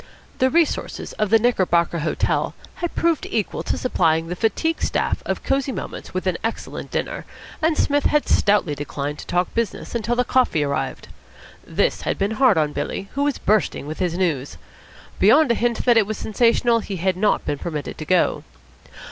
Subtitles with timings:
[0.39, 5.43] The resources of the Knickerbocker Hotel had proved equal to supplying the fatigued staff of
[5.43, 7.23] Cosy Moments with an excellent dinner,
[7.61, 11.09] and Psmith had stoutly declined to talk business until the coffee arrived.
[11.63, 14.57] This had been hard on Billy, who was bursting with his news.
[15.19, 18.43] Beyond a hint that it was sensational he had not been permitted to go.